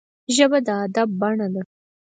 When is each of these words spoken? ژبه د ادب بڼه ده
ژبه 0.35 0.59
د 0.67 0.67
ادب 0.83 1.09
بڼه 1.19 1.47
ده 1.53 1.61